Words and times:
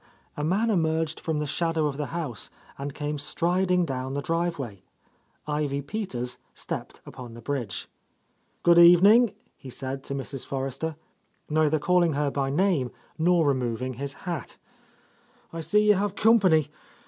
A 0.35 0.43
man 0.43 0.71
emerged 0.71 1.19
from 1.19 1.37
the 1.37 1.45
shadow 1.45 1.85
of 1.85 1.97
the 1.97 2.07
house 2.07 2.49
and 2.75 2.91
came 2.91 3.19
striding 3.19 3.85
down 3.85 4.15
the 4.15 4.21
drive 4.23 4.57
way. 4.57 4.81
Ivy 5.45 5.83
Peters 5.83 6.39
stepped 6.55 7.01
upon 7.05 7.35
the 7.35 7.39
bridge. 7.41 7.87
"Good 8.63 8.79
evening," 8.79 9.33
he 9.55 9.69
said 9.69 10.03
to 10.05 10.15
Mrs. 10.15 10.43
Forrester, 10.43 10.95
neither 11.51 11.77
calling 11.77 12.13
her 12.13 12.31
by 12.31 12.49
name 12.49 12.89
nor 13.19 13.45
removing 13.47 13.93
his 13.93 14.15
hat. 14.25 14.57
"I 15.53 15.61
see 15.61 15.89
you 15.89 15.93
have 15.93 16.15
company. 16.15 16.69